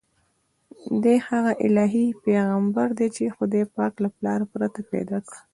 دی 1.03 1.17
هغه 1.27 1.51
الهي 1.65 2.05
پیغمبر 2.25 2.87
دی 2.99 3.07
چې 3.15 3.33
خدای 3.35 3.63
پاک 3.75 3.93
له 4.03 4.09
پلار 4.17 4.41
پرته 4.51 4.79
پیدا 4.91 5.17
کړ. 5.27 5.35